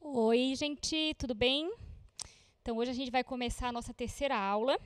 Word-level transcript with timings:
Oi, 0.00 0.54
gente, 0.54 1.14
tudo 1.18 1.34
bem? 1.34 1.70
Então, 2.62 2.76
hoje 2.76 2.92
a 2.92 2.94
gente 2.94 3.10
vai 3.10 3.24
começar 3.24 3.68
a 3.68 3.72
nossa 3.72 3.92
terceira 3.92 4.36
aula. 4.38 4.78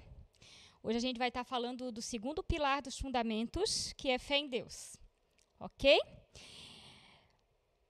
Hoje 0.82 0.96
a 0.96 1.00
gente 1.00 1.18
vai 1.18 1.28
estar 1.28 1.44
falando 1.44 1.92
do 1.92 2.00
segundo 2.00 2.42
pilar 2.42 2.80
dos 2.80 2.98
fundamentos, 2.98 3.92
que 3.92 4.08
é 4.08 4.18
fé 4.18 4.38
em 4.38 4.48
Deus. 4.48 4.96
Ok? 5.60 6.00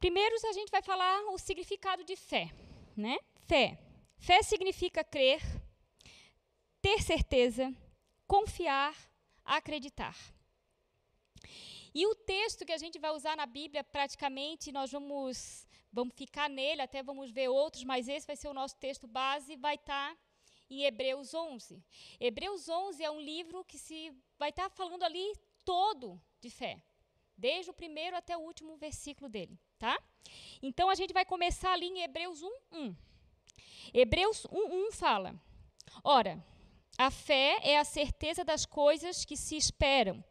Primeiro, 0.00 0.34
a 0.44 0.52
gente 0.52 0.70
vai 0.70 0.82
falar 0.82 1.22
o 1.30 1.38
significado 1.38 2.02
de 2.04 2.16
fé, 2.16 2.52
né? 2.96 3.16
Fé. 3.46 3.78
Fé 4.18 4.42
significa 4.42 5.04
crer, 5.04 5.40
ter 6.82 7.00
certeza, 7.02 7.72
confiar, 8.26 8.94
acreditar. 9.44 10.16
E 11.94 12.06
o 12.06 12.14
texto 12.14 12.64
que 12.64 12.72
a 12.72 12.78
gente 12.78 12.98
vai 12.98 13.10
usar 13.10 13.36
na 13.36 13.44
Bíblia, 13.44 13.84
praticamente, 13.84 14.72
nós 14.72 14.90
vamos, 14.90 15.66
vamos 15.92 16.14
ficar 16.14 16.48
nele, 16.48 16.80
até 16.80 17.02
vamos 17.02 17.30
ver 17.30 17.48
outros, 17.48 17.84
mas 17.84 18.08
esse 18.08 18.26
vai 18.26 18.36
ser 18.36 18.48
o 18.48 18.54
nosso 18.54 18.76
texto 18.76 19.06
base, 19.06 19.56
vai 19.56 19.74
estar 19.74 20.16
em 20.70 20.84
Hebreus 20.84 21.34
11. 21.34 21.84
Hebreus 22.18 22.68
11 22.68 23.04
é 23.04 23.10
um 23.10 23.20
livro 23.20 23.64
que 23.64 23.78
se 23.78 24.10
vai 24.38 24.48
estar 24.48 24.70
falando 24.70 25.02
ali 25.02 25.34
todo 25.64 26.20
de 26.40 26.48
fé, 26.48 26.82
desde 27.36 27.70
o 27.70 27.74
primeiro 27.74 28.16
até 28.16 28.36
o 28.36 28.40
último 28.40 28.76
versículo 28.76 29.28
dele, 29.28 29.58
tá? 29.78 30.02
Então 30.62 30.88
a 30.88 30.94
gente 30.94 31.12
vai 31.12 31.26
começar 31.26 31.72
ali 31.72 31.86
em 31.86 32.00
Hebreus 32.00 32.42
1, 32.42 32.50
1. 32.72 32.96
Hebreus 33.92 34.46
1, 34.46 34.88
1 34.88 34.92
fala: 34.92 35.34
Ora, 36.02 36.42
a 36.96 37.10
fé 37.10 37.58
é 37.62 37.78
a 37.78 37.84
certeza 37.84 38.42
das 38.44 38.64
coisas 38.64 39.26
que 39.26 39.36
se 39.36 39.56
esperam 39.56 40.24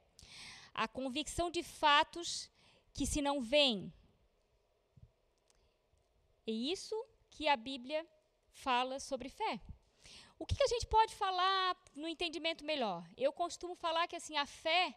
a 0.73 0.87
convicção 0.87 1.49
de 1.49 1.63
fatos 1.63 2.49
que 2.93 3.05
se 3.05 3.21
não 3.21 3.41
veem. 3.41 3.93
É 6.45 6.51
isso 6.51 6.95
que 7.29 7.47
a 7.47 7.55
Bíblia 7.55 8.05
fala 8.51 8.99
sobre 8.99 9.29
fé. 9.29 9.61
O 10.37 10.45
que, 10.45 10.55
que, 10.55 10.63
a 10.63 10.67
gente 10.67 10.87
pode 10.87 11.13
falar 11.13 11.77
no 11.95 12.07
entendimento 12.07 12.65
melhor? 12.65 13.07
Eu 13.15 13.31
costumo 13.31 13.75
falar 13.75 14.07
que 14.07 14.15
assim 14.15 14.37
a 14.37 14.45
fé 14.45 14.95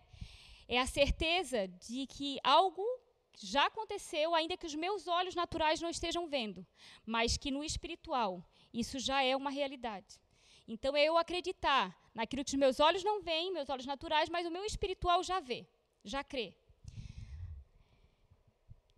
é 0.66 0.80
a 0.80 0.86
certeza 0.86 1.68
de 1.68 2.06
que 2.06 2.38
algo 2.42 2.82
já 3.38 3.66
aconteceu, 3.66 4.34
ainda 4.34 4.56
que 4.56 4.66
os 4.66 4.74
meus 4.74 5.06
olhos 5.06 5.34
naturais 5.34 5.80
não 5.80 5.90
estejam 5.90 6.26
vendo, 6.26 6.66
mas 7.04 7.36
que 7.36 7.50
no 7.50 7.62
espiritual 7.62 8.42
isso 8.72 8.98
já 8.98 9.22
é 9.22 9.36
uma 9.36 9.50
realidade. 9.50 10.18
Então 10.66 10.96
é 10.96 11.04
eu 11.04 11.18
acreditar 11.18 11.94
naquilo 12.14 12.44
que 12.44 12.50
os 12.50 12.62
meus 12.64 12.78
olhos 12.80 13.02
não 13.02 13.20
veem, 13.20 13.52
meus 13.52 13.68
olhos 13.68 13.86
naturais, 13.86 14.28
mas 14.28 14.46
o 14.46 14.50
meu 14.50 14.64
espiritual 14.64 15.22
já 15.22 15.40
vê, 15.40 15.66
já 16.04 16.22
crê. 16.22 16.54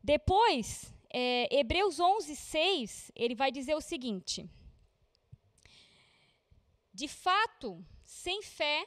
Depois, 0.03 0.93
é, 1.09 1.49
Hebreus 1.59 1.99
11, 1.99 2.37
6, 2.37 3.13
ele 3.15 3.35
vai 3.35 3.51
dizer 3.51 3.75
o 3.75 3.81
seguinte: 3.81 4.49
De 6.93 7.09
fato, 7.09 7.85
sem 8.05 8.43
fé 8.43 8.87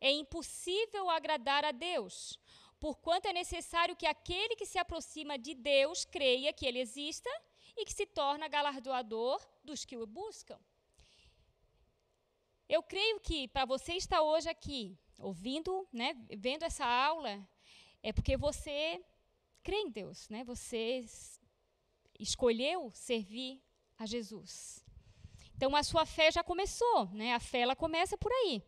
é 0.00 0.10
impossível 0.10 1.10
agradar 1.10 1.64
a 1.64 1.72
Deus, 1.72 2.38
porquanto 2.78 3.26
é 3.26 3.32
necessário 3.32 3.96
que 3.96 4.06
aquele 4.06 4.56
que 4.56 4.66
se 4.66 4.78
aproxima 4.78 5.36
de 5.38 5.54
Deus 5.54 6.04
creia 6.04 6.52
que 6.52 6.66
ele 6.66 6.78
exista 6.78 7.30
e 7.76 7.84
que 7.84 7.92
se 7.92 8.06
torna 8.06 8.48
galardoador 8.48 9.40
dos 9.64 9.84
que 9.84 9.96
o 9.96 10.06
buscam. 10.06 10.58
Eu 12.68 12.82
creio 12.82 13.20
que 13.20 13.48
para 13.48 13.64
você 13.64 13.94
estar 13.94 14.22
hoje 14.22 14.48
aqui, 14.48 14.98
ouvindo, 15.18 15.86
né, 15.92 16.14
vendo 16.36 16.64
essa 16.64 16.86
aula, 16.86 17.46
é 18.02 18.12
porque 18.12 18.36
você 18.36 19.02
crê 19.62 19.76
em 19.76 19.90
Deus, 19.90 20.28
né? 20.28 20.44
Você 20.44 21.04
escolheu 22.18 22.90
servir 22.94 23.62
a 23.98 24.06
Jesus. 24.06 24.84
Então 25.56 25.74
a 25.76 25.82
sua 25.82 26.04
fé 26.04 26.30
já 26.30 26.42
começou, 26.42 27.06
né? 27.12 27.34
A 27.34 27.40
fé 27.40 27.60
ela 27.60 27.76
começa 27.76 28.16
por 28.16 28.32
aí. 28.32 28.62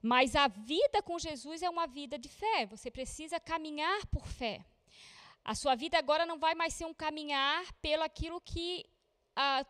Mas 0.00 0.36
a 0.36 0.46
vida 0.46 1.02
com 1.02 1.18
Jesus 1.18 1.62
é 1.62 1.68
uma 1.68 1.86
vida 1.86 2.18
de 2.18 2.28
fé. 2.28 2.66
Você 2.66 2.90
precisa 2.90 3.40
caminhar 3.40 4.06
por 4.06 4.26
fé. 4.26 4.64
A 5.44 5.54
sua 5.54 5.74
vida 5.74 5.98
agora 5.98 6.24
não 6.26 6.38
vai 6.38 6.54
mais 6.54 6.74
ser 6.74 6.84
um 6.84 6.94
caminhar 6.94 7.72
pelo 7.74 8.02
aquilo 8.02 8.40
que 8.40 8.84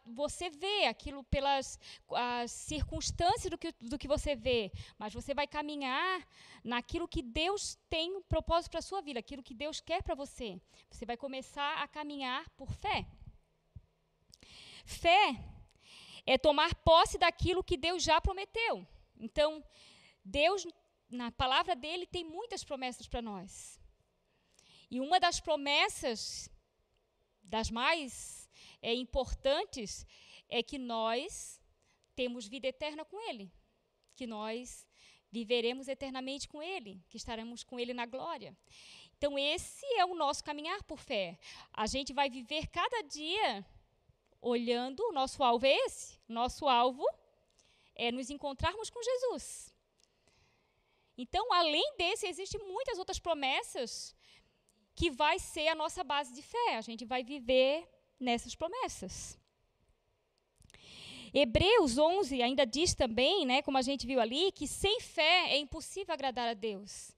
você 0.07 0.51
vê, 0.51 0.87
aquilo 0.87 1.23
pelas 1.25 1.79
as 2.11 2.51
circunstâncias 2.51 3.51
do 3.51 3.59
que, 3.59 3.73
do 3.81 3.99
que 3.99 4.09
você 4.09 4.35
vê, 4.35 4.73
mas 4.99 5.13
você 5.13 5.35
vai 5.35 5.47
caminhar 5.47 6.27
naquilo 6.65 7.09
que 7.09 7.23
Deus 7.23 7.79
tem 7.89 8.17
um 8.17 8.23
propósito 8.23 8.71
para 8.71 8.81
a 8.81 8.83
sua 8.83 9.01
vida, 9.03 9.21
aquilo 9.21 9.43
que 9.43 9.55
Deus 9.55 9.81
quer 9.81 10.03
para 10.03 10.15
você. 10.15 10.61
Você 10.91 11.05
vai 11.05 11.17
começar 11.17 11.83
a 11.83 11.89
caminhar 11.89 12.49
por 12.51 12.73
fé. 12.73 13.07
Fé 14.85 15.37
é 16.25 16.39
tomar 16.39 16.75
posse 16.77 17.19
daquilo 17.19 17.65
que 17.65 17.77
Deus 17.77 18.03
já 18.03 18.21
prometeu. 18.21 18.87
Então, 19.19 19.63
Deus, 20.25 20.67
na 21.11 21.31
palavra 21.31 21.75
dele, 21.75 22.07
tem 22.07 22.25
muitas 22.25 22.65
promessas 22.65 23.07
para 23.07 23.21
nós. 23.21 23.79
E 24.91 25.01
uma 25.01 25.21
das 25.21 25.41
promessas, 25.41 26.51
das 27.43 27.71
mais 27.71 28.38
é, 28.81 28.95
importantes, 28.95 30.07
é 30.49 30.63
que 30.63 30.79
nós 30.79 31.61
temos 32.15 32.47
vida 32.47 32.67
eterna 32.67 33.05
com 33.05 33.21
Ele, 33.29 33.53
que 34.17 34.27
nós 34.27 34.89
viveremos 35.31 35.89
eternamente 35.89 36.49
com 36.49 36.63
Ele, 36.63 37.03
que 37.09 37.17
estaremos 37.17 37.63
com 37.63 37.79
Ele 37.79 37.93
na 37.93 38.07
glória. 38.07 38.57
Então, 39.17 39.39
esse 39.39 39.85
é 39.97 40.05
o 40.05 40.15
nosso 40.15 40.45
caminhar 40.45 40.83
por 40.85 40.99
fé. 40.99 41.39
A 41.73 41.87
gente 41.87 42.13
vai 42.13 42.31
viver 42.31 42.69
cada 42.69 43.03
dia 43.03 43.67
olhando, 44.41 45.01
o 45.09 45.13
nosso 45.13 45.43
alvo 45.43 45.67
é 45.67 45.75
esse. 45.87 46.19
Nosso 46.29 46.69
alvo 46.69 47.05
é 47.95 48.13
nos 48.13 48.31
encontrarmos 48.31 48.89
com 48.91 49.03
Jesus. 49.03 49.75
Então, 51.17 51.53
além 51.53 51.97
desse, 51.97 52.29
existem 52.29 52.61
muitas 52.65 52.97
outras 52.97 53.19
promessas 53.19 54.15
que 54.95 55.11
vai 55.11 55.39
ser 55.39 55.67
a 55.69 55.75
nossa 55.75 56.05
base 56.05 56.33
de 56.33 56.43
fé. 56.43 56.77
A 56.77 56.81
gente 56.81 57.05
vai 57.05 57.25
viver 57.25 57.89
nessas 58.19 58.55
promessas. 58.55 59.39
Hebreus 61.33 61.99
11 61.99 62.43
ainda 62.43 62.67
diz 62.67 62.95
também, 62.95 63.45
né, 63.45 63.63
como 63.63 63.79
a 63.79 63.83
gente 63.83 64.07
viu 64.07 64.21
ali, 64.21 64.51
que 64.53 64.67
sem 64.67 65.01
fé 65.01 65.51
é 65.51 65.59
impossível 65.59 66.15
agradar 66.15 66.49
a 66.49 66.55
Deus. 66.55 67.13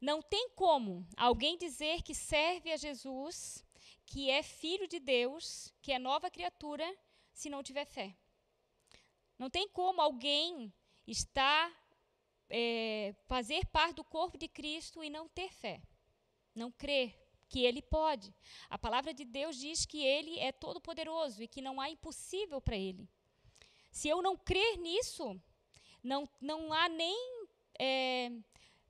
Não 0.00 0.20
tem 0.20 0.50
como 0.50 1.06
alguém 1.16 1.56
dizer 1.56 2.02
que 2.02 2.14
serve 2.14 2.70
a 2.70 2.76
Jesus, 2.76 3.64
que 4.04 4.30
é 4.30 4.42
filho 4.42 4.86
de 4.86 5.00
Deus, 5.00 5.72
que 5.80 5.92
é 5.92 5.98
nova 5.98 6.30
criatura, 6.30 6.84
se 7.32 7.48
não 7.48 7.62
tiver 7.62 7.86
fé. 7.86 8.14
Não 9.38 9.48
tem 9.48 9.68
como 9.68 10.00
alguém 10.00 10.72
estar, 11.06 11.72
é, 12.50 13.14
fazer 13.26 13.66
parte 13.66 13.96
do 13.96 14.04
corpo 14.04 14.36
de 14.36 14.46
Cristo 14.46 15.02
e 15.02 15.10
não 15.10 15.28
ter 15.28 15.52
fé, 15.52 15.82
não 16.54 16.70
crer 16.70 17.23
que 17.54 17.64
ele 17.64 17.80
pode. 17.80 18.34
A 18.68 18.76
palavra 18.76 19.14
de 19.14 19.24
Deus 19.24 19.56
diz 19.56 19.86
que 19.86 20.04
ele 20.04 20.40
é 20.40 20.50
todo 20.50 20.80
poderoso 20.80 21.40
e 21.40 21.46
que 21.46 21.62
não 21.62 21.80
há 21.80 21.88
impossível 21.88 22.60
para 22.60 22.76
ele. 22.76 23.08
Se 23.92 24.08
eu 24.08 24.20
não 24.20 24.36
crer 24.36 24.76
nisso, 24.76 25.40
não, 26.02 26.28
não 26.40 26.72
há 26.72 26.88
nem 26.88 27.46
é, 27.78 28.32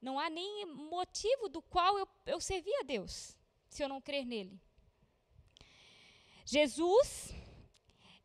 não 0.00 0.18
há 0.18 0.30
nem 0.30 0.64
motivo 0.64 1.50
do 1.50 1.60
qual 1.60 1.98
eu, 1.98 2.08
eu 2.24 2.40
servir 2.40 2.74
a 2.80 2.84
Deus, 2.84 3.36
se 3.68 3.84
eu 3.84 3.88
não 3.88 4.00
crer 4.00 4.24
nele. 4.24 4.58
Jesus 6.46 7.34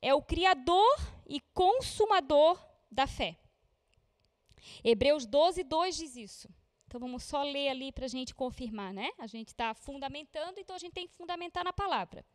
é 0.01 0.13
o 0.13 0.21
criador 0.21 0.95
e 1.27 1.41
consumador 1.53 2.65
da 2.89 3.05
fé. 3.05 3.37
Hebreus 4.85 5.25
12, 5.25 5.65
2 5.65 5.97
diz 5.97 6.15
isso. 6.15 6.49
Então 6.89 6.99
vamos 6.99 7.23
só 7.23 7.43
ler 7.43 7.69
ali 7.69 7.91
para 7.91 8.05
a 8.05 8.07
gente 8.09 8.33
confirmar, 8.33 8.91
né? 8.91 9.11
A 9.19 9.27
gente 9.27 9.49
está 9.49 9.75
fundamentando, 9.75 10.59
então 10.59 10.75
a 10.75 10.79
gente 10.79 10.93
tem 10.93 11.07
que 11.07 11.13
fundamentar 11.13 11.63
na 11.63 11.71
palavra. 11.71 12.25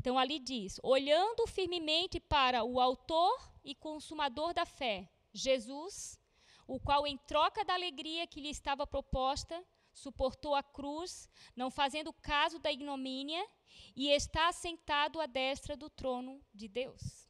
Então 0.00 0.18
ali 0.18 0.38
diz: 0.38 0.80
olhando 0.82 1.46
firmemente 1.46 2.18
para 2.18 2.64
o 2.64 2.80
autor 2.80 3.38
e 3.62 3.74
consumador 3.74 4.54
da 4.54 4.64
fé, 4.64 5.06
Jesus, 5.30 6.18
o 6.66 6.80
qual, 6.80 7.06
em 7.06 7.18
troca 7.18 7.66
da 7.66 7.74
alegria 7.74 8.26
que 8.26 8.40
lhe 8.40 8.48
estava 8.48 8.86
proposta, 8.86 9.62
suportou 9.92 10.54
a 10.54 10.62
cruz, 10.62 11.28
não 11.54 11.70
fazendo 11.70 12.14
caso 12.14 12.58
da 12.58 12.72
ignomínia, 12.72 13.46
e 13.94 14.08
está 14.08 14.48
assentado 14.48 15.20
à 15.20 15.26
destra 15.26 15.76
do 15.76 15.90
trono 15.90 16.42
de 16.54 16.66
Deus. 16.66 17.28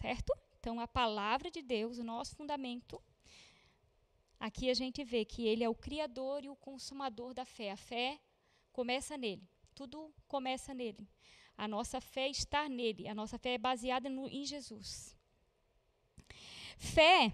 Certo? 0.00 0.32
Então, 0.58 0.80
a 0.80 0.88
palavra 0.88 1.50
de 1.50 1.60
Deus, 1.60 1.98
o 1.98 2.04
nosso 2.04 2.34
fundamento, 2.34 3.02
aqui 4.46 4.68
a 4.70 4.74
gente 4.74 5.00
vê 5.12 5.24
que 5.32 5.42
ele 5.46 5.62
é 5.62 5.68
o 5.68 5.80
criador 5.86 6.44
e 6.44 6.48
o 6.48 6.56
consumador 6.56 7.30
da 7.32 7.44
fé. 7.44 7.70
A 7.70 7.76
fé 7.76 8.20
começa 8.72 9.16
nele. 9.16 9.46
Tudo 9.74 10.12
começa 10.26 10.74
nele. 10.74 11.08
A 11.56 11.66
nossa 11.68 12.00
fé 12.00 12.28
está 12.28 12.68
nele. 12.68 13.06
A 13.06 13.14
nossa 13.14 13.38
fé 13.38 13.50
é 13.54 13.58
baseada 13.58 14.08
no, 14.08 14.28
em 14.28 14.44
Jesus. 14.44 15.16
Fé 16.76 17.32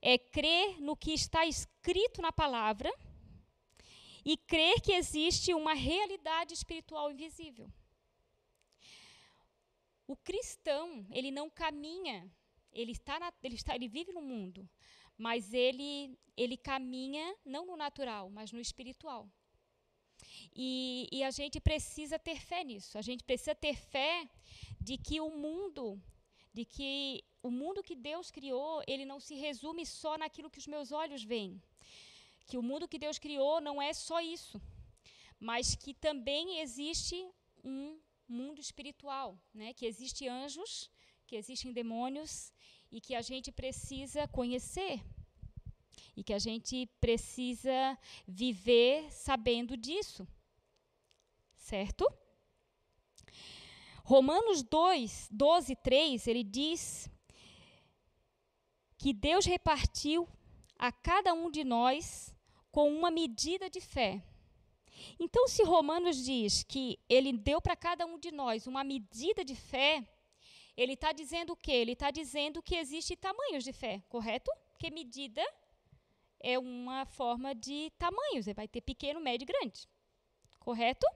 é 0.00 0.16
crer 0.16 0.80
no 0.80 0.96
que 0.96 1.12
está 1.12 1.44
escrito 1.44 2.22
na 2.22 2.32
palavra 2.32 2.92
e 4.24 4.36
crer 4.36 4.80
que 4.80 4.92
existe 4.92 5.52
uma 5.52 5.74
realidade 5.74 6.54
espiritual 6.54 7.10
invisível. 7.10 7.68
o 10.06 10.16
cristão, 10.16 11.06
ele 11.10 11.30
não 11.30 11.48
caminha, 11.48 12.30
ele 12.72 12.92
está, 12.92 13.18
na, 13.18 13.32
ele 13.42 13.54
está, 13.54 13.74
ele 13.74 13.88
vive 13.88 14.12
no 14.12 14.20
mundo, 14.20 14.68
mas 15.16 15.52
ele 15.52 16.18
ele 16.36 16.56
caminha 16.56 17.36
não 17.44 17.64
no 17.64 17.76
natural, 17.76 18.28
mas 18.28 18.50
no 18.50 18.60
espiritual. 18.60 19.30
E, 20.54 21.08
e, 21.12 21.22
a 21.22 21.30
gente 21.30 21.60
precisa 21.60 22.18
ter 22.18 22.40
fé 22.40 22.64
nisso. 22.64 22.96
A 22.98 23.02
gente 23.02 23.24
precisa 23.24 23.54
ter 23.54 23.76
fé 23.76 24.28
de 24.80 24.96
que 24.96 25.20
o 25.20 25.30
mundo, 25.30 26.00
de 26.52 26.64
que 26.64 27.22
o 27.42 27.50
mundo 27.50 27.82
que 27.82 27.94
Deus 27.94 28.30
criou, 28.30 28.82
ele 28.86 29.04
não 29.04 29.20
se 29.20 29.34
resume 29.34 29.84
só 29.84 30.16
naquilo 30.16 30.50
que 30.50 30.58
os 30.58 30.66
meus 30.66 30.92
olhos 30.92 31.22
veem. 31.22 31.60
Que 32.46 32.58
o 32.58 32.62
mundo 32.62 32.88
que 32.88 32.98
Deus 32.98 33.18
criou 33.18 33.60
não 33.60 33.80
é 33.80 33.92
só 33.92 34.20
isso, 34.20 34.60
mas 35.38 35.74
que 35.74 35.94
também 35.94 36.60
existe 36.60 37.16
um 37.62 37.98
mundo 38.28 38.60
espiritual, 38.60 39.38
né? 39.52 39.72
Que 39.72 39.86
existe 39.86 40.28
anjos, 40.28 40.90
que 41.26 41.36
existem 41.36 41.72
demônios 41.72 42.52
e 42.94 43.00
que 43.00 43.16
a 43.16 43.22
gente 43.22 43.50
precisa 43.50 44.28
conhecer 44.28 45.02
e 46.16 46.22
que 46.22 46.32
a 46.32 46.38
gente 46.38 46.86
precisa 47.00 47.98
viver 48.24 49.12
sabendo 49.12 49.76
disso. 49.76 50.24
Certo? 51.56 52.06
Romanos 54.04 54.62
2, 54.62 55.28
12, 55.32 55.74
3, 55.74 56.26
ele 56.28 56.44
diz 56.44 57.10
que 58.96 59.12
Deus 59.12 59.44
repartiu 59.44 60.28
a 60.78 60.92
cada 60.92 61.34
um 61.34 61.50
de 61.50 61.64
nós 61.64 62.32
com 62.70 62.88
uma 62.96 63.10
medida 63.10 63.68
de 63.68 63.80
fé. 63.80 64.22
Então, 65.18 65.48
se 65.48 65.64
Romanos 65.64 66.24
diz 66.24 66.62
que 66.62 67.00
ele 67.08 67.32
deu 67.32 67.60
para 67.60 67.74
cada 67.74 68.06
um 68.06 68.20
de 68.20 68.30
nós 68.30 68.68
uma 68.68 68.84
medida 68.84 69.44
de 69.44 69.56
fé, 69.56 70.06
ele 70.76 70.94
está 70.94 71.12
dizendo 71.12 71.52
o 71.52 71.56
quê? 71.56 71.72
Ele 71.72 71.92
está 71.92 72.10
dizendo 72.10 72.62
que 72.62 72.74
existem 72.76 73.16
tamanhos 73.16 73.62
de 73.62 73.72
fé, 73.72 74.02
correto? 74.08 74.50
Porque 74.72 74.90
medida 74.90 75.42
é 76.40 76.58
uma 76.58 77.06
forma 77.06 77.54
de 77.54 77.90
tamanhos. 77.98 78.44
Você 78.44 78.54
vai 78.54 78.68
ter 78.68 78.80
pequeno, 78.80 79.20
médio 79.20 79.44
e 79.44 79.46
grande. 79.46 79.88
Correto? 80.58 81.06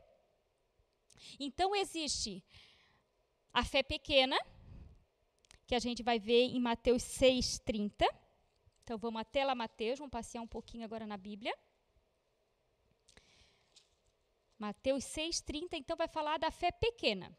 Então, 1.38 1.74
existe 1.74 2.42
a 3.52 3.64
fé 3.64 3.82
pequena, 3.82 4.38
que 5.66 5.74
a 5.74 5.78
gente 5.78 6.02
vai 6.02 6.18
ver 6.18 6.44
em 6.44 6.60
Mateus 6.60 7.02
6,30. 7.02 8.06
Então, 8.84 8.96
vamos 8.96 9.20
até 9.20 9.44
lá, 9.44 9.54
Mateus, 9.54 9.98
vamos 9.98 10.12
passear 10.12 10.40
um 10.40 10.46
pouquinho 10.46 10.84
agora 10.84 11.06
na 11.06 11.16
Bíblia. 11.16 11.54
Mateus 14.58 15.04
6,30, 15.04 15.74
então, 15.74 15.96
vai 15.96 16.08
falar 16.08 16.38
da 16.38 16.50
fé 16.50 16.70
pequena. 16.70 17.36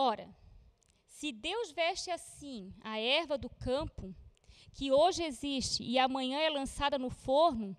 Ora, 0.00 0.32
se 1.08 1.32
Deus 1.32 1.72
veste 1.72 2.08
assim 2.08 2.72
a 2.80 3.00
erva 3.00 3.36
do 3.36 3.50
campo, 3.50 4.14
que 4.72 4.92
hoje 4.92 5.24
existe 5.24 5.82
e 5.82 5.98
amanhã 5.98 6.38
é 6.38 6.48
lançada 6.48 6.96
no 6.96 7.10
forno, 7.10 7.76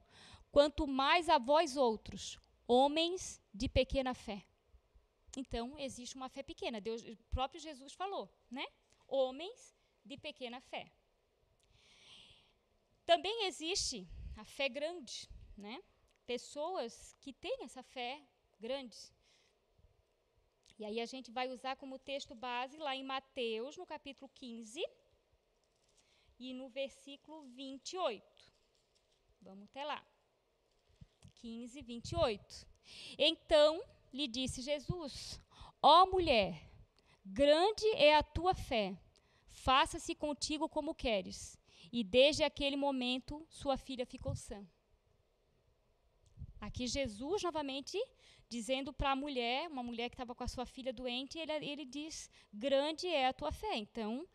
quanto 0.52 0.86
mais 0.86 1.30
a 1.30 1.38
vós 1.38 1.78
outros, 1.78 2.38
homens 2.68 3.42
de 3.54 3.70
pequena 3.70 4.14
fé. 4.14 4.46
Então, 5.38 5.80
existe 5.80 6.18
uma 6.18 6.28
fé 6.28 6.44
pequena. 6.44 6.82
Deus, 6.82 7.02
o 7.04 7.16
próprio 7.32 7.62
Jesus 7.62 7.94
falou, 7.94 8.30
né? 8.52 8.68
Homens 9.08 9.74
de 10.04 10.18
pequena 10.18 10.60
fé. 10.60 10.92
Também 13.06 13.46
existe 13.46 14.06
a 14.36 14.44
fé 14.44 14.68
grande, 14.68 15.30
né? 15.56 15.82
Pessoas 16.26 17.16
que 17.22 17.32
têm 17.32 17.64
essa 17.64 17.82
fé 17.82 18.22
grande. 18.60 18.98
E 20.80 20.86
aí 20.86 21.02
a 21.02 21.06
gente 21.06 21.30
vai 21.30 21.50
usar 21.50 21.76
como 21.76 22.00
texto 22.00 22.34
base 22.34 22.78
lá 22.78 22.96
em 22.96 23.04
Mateus, 23.04 23.76
no 23.76 23.86
capítulo 23.86 24.32
15 24.34 24.82
e 26.40 26.54
no 26.54 26.70
versículo 26.70 27.44
28. 27.50 28.24
Vamos 29.42 29.66
até 29.66 29.84
lá. 29.84 30.02
15, 31.36 31.82
28. 31.82 32.66
Então 33.18 33.84
lhe 34.14 34.26
disse 34.26 34.62
Jesus: 34.62 35.42
Ó 35.82 36.06
mulher, 36.06 36.72
grande 37.26 37.86
é 37.96 38.16
a 38.16 38.24
tua 38.24 38.54
fé, 38.54 38.98
faça-se 39.48 40.16
contigo 40.16 40.70
como 40.70 40.96
queres. 40.96 41.60
E 41.92 42.06
desde 42.06 42.44
aquele 42.44 42.78
momento 42.78 43.46
sua 43.50 43.76
filha 43.76 44.06
ficou 44.06 44.34
sã. 44.34 44.66
Aqui 46.62 46.88
Jesus 46.88 47.44
novamente 47.44 47.98
dizendo 48.50 48.92
para 48.92 49.12
a 49.12 49.16
mulher, 49.16 49.70
uma 49.70 49.84
mulher 49.84 50.10
que 50.10 50.16
estava 50.16 50.34
com 50.34 50.44
a 50.44 50.48
sua 50.48 50.66
filha 50.66 50.92
doente, 50.92 51.38
ele, 51.38 51.54
ele 51.66 51.86
diz: 51.86 52.30
grande 52.52 53.08
é 53.08 53.28
a 53.28 53.34
tua 53.34 53.52
fé. 53.52 53.76
Então, 53.76 54.28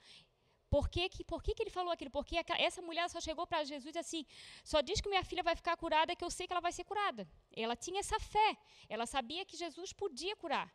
por 0.71 0.89
que, 0.89 1.09
que, 1.09 1.23
por 1.23 1.43
que, 1.43 1.55
que 1.55 1.63
ele 1.63 1.71
falou 1.71 1.93
aquilo? 1.93 2.11
Porque 2.11 2.37
essa 2.59 2.81
mulher 2.81 3.09
só 3.11 3.21
chegou 3.21 3.47
para 3.47 3.65
Jesus 3.65 3.97
assim, 3.97 4.25
só 4.65 4.81
diz 4.81 5.01
que 5.01 5.09
minha 5.09 5.25
filha 5.25 5.43
vai 5.43 5.55
ficar 5.55 5.77
curada, 5.77 6.17
que 6.17 6.25
eu 6.25 6.31
sei 6.31 6.47
que 6.47 6.53
ela 6.53 6.61
vai 6.61 6.73
ser 6.73 6.85
curada. 6.85 7.29
Ela 7.53 7.77
tinha 7.77 8.01
essa 8.01 8.19
fé, 8.19 8.57
ela 8.89 9.07
sabia 9.07 9.45
que 9.45 9.57
Jesus 9.57 9.93
podia 9.93 10.35
curar. 10.37 10.73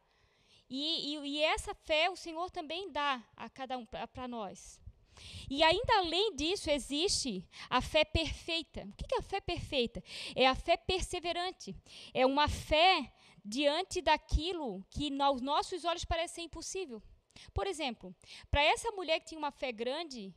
E, 0.70 1.16
e, 1.16 1.28
e 1.28 1.44
essa 1.44 1.74
fé 1.74 2.10
o 2.10 2.16
Senhor 2.16 2.50
também 2.52 2.92
dá 2.92 3.22
a 3.36 3.50
cada 3.50 3.78
um, 3.78 3.86
para 3.86 4.28
nós. 4.28 4.80
E 5.50 5.62
ainda 5.64 5.98
além 5.98 6.36
disso, 6.36 6.70
existe 6.70 7.46
a 7.70 7.82
fé 7.82 8.06
perfeita. 8.06 8.88
O 8.88 8.94
que 8.94 9.16
é 9.16 9.18
a 9.18 9.22
fé 9.22 9.42
perfeita? 9.42 10.04
É 10.36 10.48
a 10.48 10.56
fé 10.56 10.78
perseverante. 10.78 11.76
É 12.14 12.26
uma 12.26 12.48
fé 12.48 13.12
diante 13.44 14.02
daquilo 14.02 14.84
que 14.90 15.10
aos 15.22 15.42
nossos 15.42 15.86
olhos 15.86 16.06
parece 16.06 16.36
ser 16.36 16.42
impossível. 16.42 17.02
Por 17.54 17.68
exemplo, 17.68 18.16
para 18.52 18.62
essa 18.62 18.92
mulher 18.92 19.20
que 19.20 19.28
tinha 19.28 19.40
uma 19.40 19.52
fé 19.52 19.72
grande, 19.72 20.34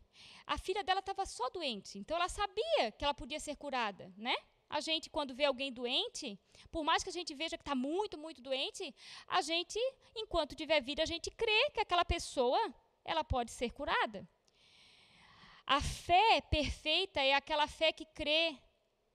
a 0.47 0.57
filha 0.57 0.85
dela 0.85 1.01
estava 1.01 1.27
só 1.27 1.49
doente, 1.51 1.99
então 1.99 2.17
ela 2.17 2.29
sabia 2.29 2.93
que 2.97 3.05
ela 3.05 3.15
podia 3.15 3.41
ser 3.41 3.57
curada, 3.57 4.13
né? 4.17 4.35
A 4.69 4.81
gente, 4.81 5.11
quando 5.11 5.35
vê 5.35 5.45
alguém 5.45 5.71
doente, 5.71 6.39
por 6.71 6.83
mais 6.83 7.03
que 7.03 7.11
a 7.11 7.13
gente 7.13 7.35
veja 7.35 7.59
que 7.59 7.63
está 7.63 7.75
muito, 7.75 8.17
muito 8.17 8.41
doente, 8.41 8.95
a 9.27 9.43
gente, 9.43 9.79
enquanto 10.17 10.55
tiver 10.55 10.81
vida, 10.81 11.03
a 11.03 11.07
gente 11.07 11.31
crê 11.31 11.71
que 11.71 11.81
aquela 11.81 12.05
pessoa 12.05 12.59
ela 13.05 13.23
pode 13.23 13.51
ser 13.51 13.71
curada. 13.71 14.27
A 15.67 15.81
fé 15.81 16.41
perfeita 16.41 17.21
é 17.21 17.35
aquela 17.35 17.67
fé 17.67 17.93
que 17.93 18.07
crê 18.07 18.57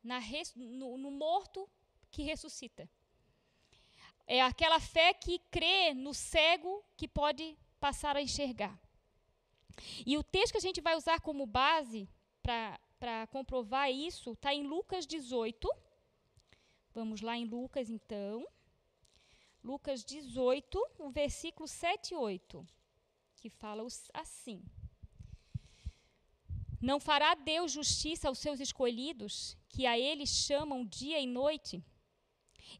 na, 0.04 0.20
no, 0.56 0.98
no 0.98 1.12
morto 1.12 1.68
que 2.12 2.22
ressuscita. 2.22 2.90
É 4.28 4.42
aquela 4.42 4.80
fé 4.80 5.14
que 5.14 5.40
crê 5.50 5.94
no 5.94 6.14
cego 6.14 6.84
que 6.98 7.08
pode 7.08 7.58
passar 7.80 8.18
a 8.18 8.22
enxergar. 8.22 8.78
E 10.06 10.18
o 10.18 10.24
texto 10.24 10.52
que 10.52 10.58
a 10.58 10.62
gente 10.62 10.82
vai 10.82 10.96
usar 10.98 11.22
como 11.22 11.46
base 11.46 12.10
para 12.42 13.28
comprovar 13.28 13.90
isso 13.90 14.34
está 14.34 14.54
em 14.54 14.64
Lucas 14.64 15.08
18. 15.08 15.70
Vamos 16.94 17.22
lá 17.22 17.38
em 17.38 17.46
Lucas, 17.46 17.90
então. 17.90 18.46
Lucas 19.64 20.04
18, 20.04 20.78
o 21.00 21.10
versículo 21.10 21.68
7 21.68 22.14
e 22.14 22.18
8, 22.18 22.68
que 23.36 23.50
fala 23.50 23.86
assim: 24.14 24.64
Não 26.82 27.00
fará 27.00 27.34
Deus 27.36 27.72
justiça 27.72 28.28
aos 28.28 28.40
seus 28.40 28.60
escolhidos, 28.60 29.58
que 29.70 29.86
a 29.86 29.98
eles 29.98 30.30
chamam 30.30 30.86
dia 30.86 31.20
e 31.20 31.28
noite? 31.28 31.84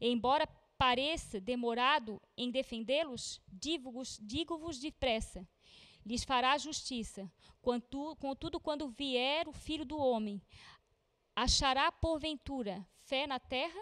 Embora 0.00 0.46
pareça 0.78 1.40
demorado 1.40 2.22
em 2.36 2.50
defendê-los, 2.50 3.42
digo-vos 3.50 4.78
depressa, 4.78 5.46
lhes 6.06 6.22
fará 6.24 6.56
justiça. 6.56 7.30
Contudo, 7.60 8.60
quando 8.60 8.88
vier 8.88 9.48
o 9.48 9.52
Filho 9.52 9.84
do 9.84 9.98
Homem, 9.98 10.40
achará 11.34 11.90
porventura 11.90 12.86
fé 13.02 13.26
na 13.26 13.40
terra? 13.40 13.80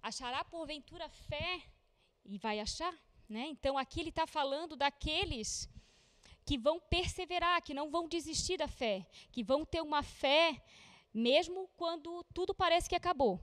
Achará 0.00 0.44
porventura 0.44 1.08
fé? 1.08 1.62
E 2.24 2.38
vai 2.38 2.60
achar, 2.60 2.94
né? 3.28 3.48
Então 3.48 3.76
aqui 3.76 4.00
ele 4.00 4.10
está 4.10 4.26
falando 4.26 4.76
daqueles 4.76 5.68
que 6.44 6.56
vão 6.56 6.78
perseverar, 6.78 7.60
que 7.62 7.74
não 7.74 7.90
vão 7.90 8.08
desistir 8.08 8.56
da 8.56 8.68
fé, 8.68 9.06
que 9.32 9.42
vão 9.42 9.64
ter 9.64 9.82
uma 9.82 10.02
fé 10.02 10.62
mesmo 11.12 11.68
quando 11.76 12.22
tudo 12.32 12.54
parece 12.54 12.88
que 12.88 12.94
acabou. 12.94 13.40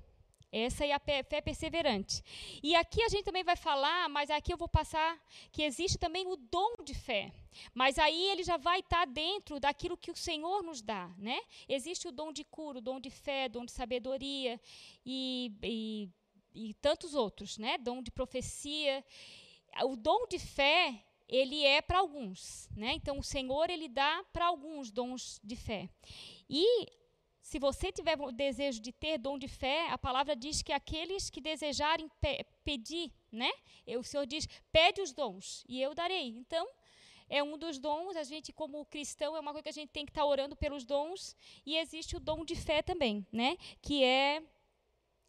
Essa 0.58 0.86
é 0.86 0.94
a 0.94 1.00
fé 1.00 1.42
perseverante. 1.42 2.24
E 2.64 2.76
aqui 2.76 3.04
a 3.04 3.10
gente 3.10 3.26
também 3.26 3.44
vai 3.44 3.58
falar, 3.58 4.08
mas 4.08 4.30
aqui 4.30 4.54
eu 4.54 4.58
vou 4.58 4.70
passar 4.70 5.22
que 5.52 5.62
existe 5.62 5.98
também 5.98 6.26
o 6.28 6.38
dom 6.38 6.82
de 6.82 6.94
fé. 6.94 7.34
Mas 7.74 8.00
aí 8.00 8.30
ele 8.30 8.42
já 8.42 8.56
vai 8.56 8.80
estar 8.80 9.06
dentro 9.06 9.60
daquilo 9.60 9.98
que 9.98 10.12
o 10.12 10.16
Senhor 10.16 10.64
nos 10.64 10.82
dá, 10.82 11.12
né? 11.18 11.38
Existe 11.68 12.08
o 12.08 12.12
dom 12.12 12.32
de 12.32 12.46
cura, 12.46 12.78
o 12.78 12.82
dom 12.82 13.02
de 13.02 13.10
fé, 13.10 13.50
dom 13.50 13.66
de 13.66 13.74
sabedoria 13.74 14.58
e, 15.06 15.52
e, 15.62 16.10
e 16.54 16.74
tantos 16.76 17.16
outros, 17.16 17.58
né? 17.58 17.78
Dom 17.78 18.02
de 18.02 18.10
profecia. 18.10 19.04
O 19.84 19.98
dom 19.98 20.26
de 20.26 20.40
fé 20.40 21.04
ele 21.28 21.66
é 21.66 21.82
para 21.82 22.00
alguns, 22.00 22.70
né? 22.78 22.94
Então 22.94 23.20
o 23.20 23.24
Senhor 23.24 23.70
ele 23.70 23.90
dá 23.90 24.24
para 24.32 24.46
alguns 24.46 24.90
dons 24.90 25.38
de 25.44 25.58
fé. 25.58 25.90
E 26.50 26.88
se 27.46 27.60
você 27.60 27.92
tiver 27.92 28.20
o 28.20 28.32
desejo 28.32 28.82
de 28.82 28.92
ter 28.92 29.20
dom 29.20 29.38
de 29.38 29.48
fé, 29.48 29.88
a 29.92 30.00
palavra 30.00 30.36
diz 30.36 30.64
que 30.64 30.74
aqueles 30.74 31.30
que 31.30 31.40
desejarem 31.40 32.10
pe 32.20 32.44
pedir, 32.64 33.14
né? 33.32 33.52
O 34.00 34.02
Senhor 34.02 34.26
diz: 34.26 34.48
pede 34.72 35.00
os 35.00 35.14
dons 35.14 35.64
e 35.70 35.80
eu 35.80 35.94
darei. 35.94 36.30
Então, 36.30 36.68
é 37.30 37.44
um 37.44 37.56
dos 37.56 37.78
dons. 37.78 38.16
A 38.16 38.24
gente, 38.24 38.52
como 38.52 38.84
cristão, 38.86 39.38
é 39.38 39.40
uma 39.40 39.52
coisa 39.52 39.62
que 39.62 39.70
a 39.70 39.80
gente 39.80 39.92
tem 39.92 40.08
que 40.08 40.10
estar 40.10 40.24
tá 40.24 40.28
orando 40.28 40.56
pelos 40.56 40.84
dons. 40.84 41.36
E 41.64 41.78
existe 41.78 42.18
o 42.18 42.20
dom 42.20 42.44
de 42.44 42.56
fé 42.56 42.82
também, 42.82 43.24
né? 43.32 43.58
Que 43.80 44.04
é 44.04 44.42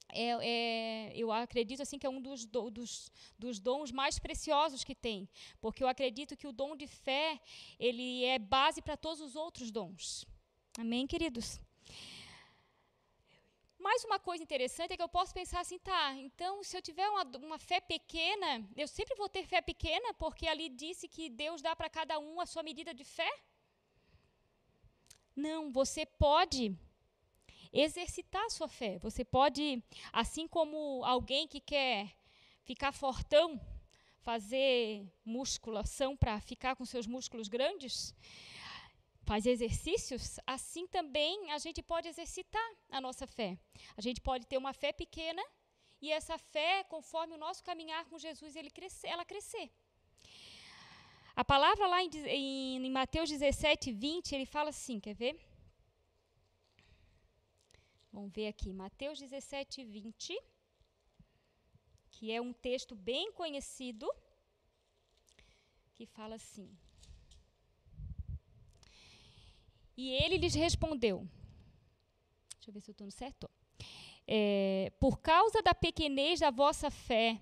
é, 0.09 0.31
é, 0.41 1.13
eu 1.15 1.31
acredito 1.31 1.83
assim 1.83 1.99
que 1.99 2.07
é 2.07 2.11
um 2.11 2.23
dos, 2.23 2.47
do, 2.47 2.71
dos, 2.71 3.13
dos, 3.39 3.61
dons 3.61 3.93
mais 3.93 4.19
preciosos 4.19 4.83
que 4.85 4.95
tem, 4.95 5.29
porque 5.61 5.85
eu 5.85 5.89
acredito 5.89 6.35
que 6.35 6.47
o 6.47 6.53
dom 6.53 6.77
de 6.77 6.87
fé 6.87 7.39
ele 7.79 8.25
é 8.25 8.39
base 8.39 8.81
para 8.81 8.97
todos 8.97 9.21
os 9.21 9.37
outros 9.37 9.71
dons. 9.71 10.25
Amém, 10.79 11.07
queridos? 11.07 11.61
Mais 13.78 14.05
uma 14.05 14.19
coisa 14.19 14.43
interessante 14.43 14.93
é 14.93 14.97
que 14.97 15.02
eu 15.02 15.09
posso 15.09 15.33
pensar 15.33 15.61
assim, 15.61 15.78
tá, 15.78 16.14
então 16.14 16.62
se 16.64 16.76
eu 16.76 16.83
tiver 16.83 17.09
uma, 17.09 17.23
uma 17.38 17.59
fé 17.59 17.81
pequena, 17.81 18.69
eu 18.76 18.88
sempre 18.88 19.14
vou 19.14 19.28
ter 19.28 19.47
fé 19.47 19.61
pequena, 19.61 20.12
porque 20.14 20.49
ali 20.49 20.69
disse 20.69 21.07
que 21.07 21.31
Deus 21.31 21.62
dá 21.62 21.76
para 21.76 21.88
cada 21.88 22.19
um 22.19 22.40
a 22.40 22.47
sua 22.47 22.62
medida 22.62 22.93
de 22.93 23.05
fé? 23.05 23.31
Não, 25.37 25.71
você 25.71 26.05
pode 26.05 26.76
exercitar 27.73 28.45
a 28.45 28.50
sua 28.50 28.69
fé. 28.69 28.99
Você 28.99 29.25
pode, 29.25 29.83
assim 30.12 30.49
como 30.49 31.05
alguém 31.05 31.47
que 31.47 31.61
quer 31.61 32.11
ficar 32.64 32.93
fortão, 32.93 33.61
fazer 34.23 35.07
musculação 35.25 36.16
para 36.16 36.40
ficar 36.40 36.75
com 36.75 36.85
seus 36.85 37.07
músculos 37.07 37.49
grandes, 37.49 38.14
faz 39.28 39.45
exercícios, 39.54 40.25
assim 40.54 40.85
também 40.97 41.50
a 41.56 41.59
gente 41.64 41.80
pode 41.92 42.06
exercitar 42.12 42.68
a 42.97 43.00
nossa 43.06 43.26
fé. 43.37 43.50
A 43.97 44.02
gente 44.06 44.21
pode 44.28 44.47
ter 44.50 44.59
uma 44.62 44.73
fé 44.83 44.92
pequena 45.02 45.42
e 46.04 46.12
essa 46.18 46.37
fé, 46.52 46.85
conforme 46.95 47.35
o 47.35 47.42
nosso 47.47 47.62
caminhar 47.68 48.04
com 48.11 48.18
Jesus, 48.26 48.54
ela 49.12 49.25
crescer. 49.33 49.66
A 51.42 51.45
palavra 51.45 51.87
lá 51.87 52.02
em, 52.02 52.11
em, 52.40 52.87
em 52.87 52.90
Mateus 52.90 53.28
17, 53.28 53.92
20, 53.92 54.35
ele 54.35 54.47
fala 54.47 54.71
assim, 54.71 54.99
quer 55.00 55.14
ver? 55.14 55.35
Vamos 58.12 58.33
ver 58.33 58.47
aqui, 58.52 58.73
Mateus 58.73 59.18
17, 59.18 59.85
20, 59.85 60.40
que 62.12 62.33
é 62.33 62.40
um 62.40 62.52
texto 62.68 62.95
bem 62.95 63.30
conhecido, 63.33 64.09
que 65.95 66.06
fala 66.06 66.37
assim: 66.37 66.68
E 69.97 70.11
ele 70.11 70.37
lhes 70.37 70.55
respondeu: 70.55 71.26
Deixa 72.55 72.71
eu 72.71 72.73
ver 72.73 72.81
se 72.81 72.91
eu 72.91 72.93
estou 72.93 73.07
no 73.07 73.12
certo. 73.12 73.49
É, 74.26 74.93
por 74.99 75.21
causa 75.21 75.62
da 75.62 75.73
pequenez 75.73 76.41
da 76.41 76.50
vossa 76.50 76.91
fé, 76.91 77.41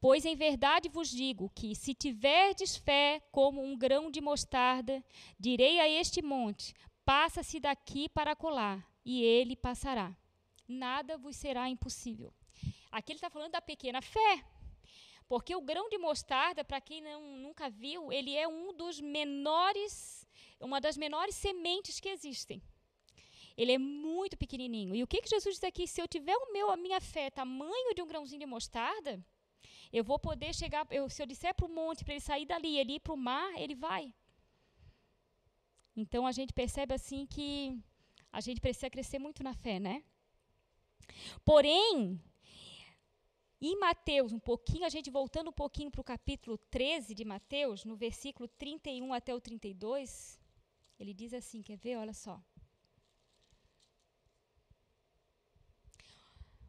pois 0.00 0.24
em 0.24 0.36
verdade 0.36 0.88
vos 0.88 1.10
digo 1.10 1.50
que, 1.50 1.74
se 1.74 1.92
tiverdes 1.92 2.76
fé 2.76 3.20
como 3.32 3.62
um 3.62 3.76
grão 3.76 4.10
de 4.10 4.20
mostarda, 4.20 5.04
direi 5.38 5.80
a 5.80 5.88
este 5.88 6.22
monte: 6.22 6.72
passa-se 7.04 7.58
daqui 7.58 8.08
para 8.08 8.36
colar, 8.36 8.88
e 9.04 9.22
ele 9.22 9.56
passará. 9.56 10.16
Nada 10.68 11.18
vos 11.18 11.36
será 11.36 11.68
impossível. 11.68 12.32
Aqui 12.92 13.12
ele 13.12 13.18
está 13.18 13.28
falando 13.28 13.52
da 13.52 13.60
pequena 13.60 14.00
fé. 14.00 14.44
Porque 15.28 15.54
o 15.54 15.60
grão 15.60 15.88
de 15.88 15.96
mostarda, 15.96 16.64
para 16.64 16.80
quem 16.80 17.00
não, 17.00 17.38
nunca 17.38 17.70
viu, 17.70 18.12
ele 18.12 18.34
é 18.36 18.48
um 18.48 18.72
dos 18.76 19.00
menores 19.00 20.19
uma 20.60 20.80
das 20.80 20.96
menores 20.96 21.34
sementes 21.34 22.00
que 22.00 22.08
existem. 22.08 22.62
Ele 23.56 23.72
é 23.72 23.78
muito 23.78 24.36
pequenininho. 24.36 24.94
E 24.94 25.02
o 25.02 25.06
que, 25.06 25.20
que 25.22 25.28
Jesus 25.28 25.56
diz 25.56 25.64
aqui? 25.64 25.86
Se 25.86 26.00
eu 26.00 26.08
tiver 26.08 26.36
o 26.36 26.52
meu, 26.52 26.70
a 26.70 26.76
minha 26.76 27.00
fé 27.00 27.30
tamanho 27.30 27.94
de 27.94 28.02
um 28.02 28.06
grãozinho 28.06 28.40
de 28.40 28.46
mostarda, 28.46 29.22
eu 29.92 30.04
vou 30.04 30.18
poder 30.18 30.54
chegar. 30.54 30.86
Eu, 30.90 31.08
se 31.10 31.22
eu 31.22 31.26
disser 31.26 31.54
para 31.54 31.66
o 31.66 31.68
monte 31.68 32.04
para 32.04 32.14
ele 32.14 32.20
sair 32.20 32.46
dali, 32.46 32.78
ele 32.78 32.94
ir 32.94 33.00
para 33.00 33.12
o 33.12 33.16
mar, 33.16 33.52
ele 33.60 33.74
vai. 33.74 34.14
Então 35.96 36.26
a 36.26 36.32
gente 36.32 36.52
percebe 36.52 36.94
assim 36.94 37.26
que 37.26 37.78
a 38.32 38.40
gente 38.40 38.60
precisa 38.60 38.88
crescer 38.88 39.18
muito 39.18 39.42
na 39.42 39.52
fé, 39.52 39.78
né? 39.80 40.04
Porém, 41.44 42.20
em 43.60 43.78
Mateus, 43.78 44.32
um 44.32 44.38
pouquinho, 44.38 44.86
a 44.86 44.88
gente 44.88 45.10
voltando 45.10 45.50
um 45.50 45.52
pouquinho 45.52 45.90
para 45.90 46.00
o 46.00 46.04
capítulo 46.04 46.56
13 46.70 47.14
de 47.14 47.24
Mateus, 47.24 47.84
no 47.84 47.94
versículo 47.94 48.48
31 48.48 49.12
até 49.12 49.34
o 49.34 49.40
32, 49.40 50.40
ele 50.98 51.12
diz 51.12 51.34
assim: 51.34 51.62
quer 51.62 51.76
ver? 51.76 51.96
Olha 51.96 52.14
só. 52.14 52.40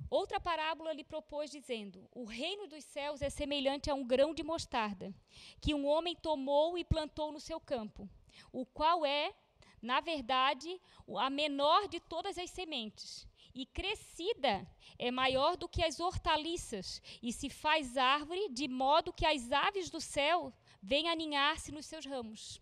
Outra 0.10 0.42
parábola 0.42 0.92
lhe 0.92 1.06
propôs, 1.06 1.50
dizendo: 1.50 2.06
O 2.12 2.26
reino 2.26 2.68
dos 2.68 2.84
céus 2.84 3.22
é 3.22 3.30
semelhante 3.30 3.90
a 3.90 3.96
um 3.96 4.06
grão 4.06 4.34
de 4.34 4.44
mostarda, 4.44 5.16
que 5.62 5.74
um 5.74 5.88
homem 5.88 6.14
tomou 6.14 6.78
e 6.78 6.84
plantou 6.84 7.32
no 7.32 7.40
seu 7.40 7.62
campo, 7.62 8.10
o 8.52 8.66
qual 8.66 9.06
é, 9.06 9.34
na 9.82 10.02
verdade, 10.02 10.82
a 11.18 11.30
menor 11.30 11.88
de 11.88 12.02
todas 12.02 12.38
as 12.38 12.50
sementes. 12.50 13.26
E 13.54 13.66
crescida 13.66 14.66
é 14.98 15.12
maior 15.12 15.58
do 15.58 15.68
que 15.68 15.84
as 15.84 16.00
hortaliças, 16.00 17.02
e 17.22 17.34
se 17.34 17.50
faz 17.50 17.98
árvore, 17.98 18.50
de 18.50 18.68
modo 18.68 19.14
que 19.14 19.26
as 19.26 19.52
aves 19.52 19.90
do 19.90 20.00
céu 20.00 20.54
vêm 20.82 21.10
aninhar-se 21.10 21.72
nos 21.72 21.86
seus 21.86 22.06
ramos. 22.06 22.62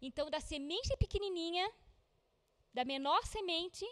Então, 0.00 0.30
da 0.30 0.40
semente 0.40 0.96
pequenininha, 0.96 1.68
da 2.72 2.84
menor 2.84 3.24
semente, 3.26 3.84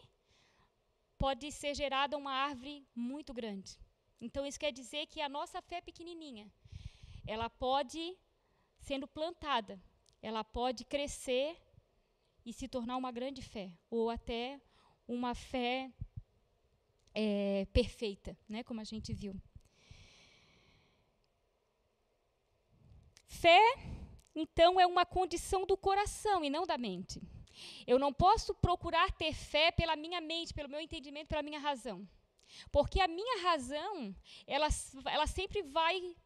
pode 1.18 1.50
ser 1.52 1.74
gerada 1.74 2.16
uma 2.16 2.32
árvore 2.32 2.86
muito 2.94 3.32
grande. 3.32 3.78
Então, 4.20 4.46
isso 4.46 4.58
quer 4.58 4.72
dizer 4.72 5.06
que 5.06 5.20
a 5.20 5.28
nossa 5.28 5.60
fé 5.60 5.80
pequenininha, 5.80 6.50
ela 7.26 7.48
pode, 7.50 8.16
sendo 8.80 9.06
plantada, 9.08 9.82
ela 10.20 10.44
pode 10.44 10.84
crescer 10.84 11.56
e 12.44 12.52
se 12.52 12.68
tornar 12.68 12.96
uma 12.96 13.10
grande 13.10 13.42
fé, 13.42 13.72
ou 13.90 14.10
até 14.10 14.60
uma 15.06 15.34
fé 15.34 15.92
é, 17.14 17.66
perfeita, 17.72 18.36
né, 18.48 18.62
como 18.62 18.80
a 18.80 18.84
gente 18.84 19.12
viu. 19.12 19.34
Fé 23.26 23.60
então 24.34 24.80
é 24.80 24.86
uma 24.86 25.04
condição 25.04 25.66
do 25.66 25.76
coração 25.76 26.44
e 26.44 26.50
não 26.50 26.66
da 26.66 26.78
mente. 26.78 27.20
Eu 27.86 27.98
não 27.98 28.12
posso 28.12 28.54
procurar 28.54 29.12
ter 29.12 29.34
fé 29.34 29.70
pela 29.70 29.94
minha 29.94 30.20
mente, 30.20 30.54
pelo 30.54 30.68
meu 30.68 30.80
entendimento, 30.80 31.28
pela 31.28 31.42
minha 31.42 31.58
razão. 31.58 32.08
Porque 32.70 33.00
a 33.00 33.08
minha 33.08 33.42
razão, 33.42 34.14
ela, 34.46 34.68
ela 35.06 35.26
sempre 35.26 35.62
vai 35.62 36.16